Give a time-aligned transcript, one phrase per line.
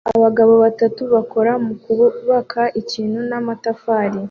[0.15, 4.17] Abagabo batatu bakora mukubaka ikintu n'amatafari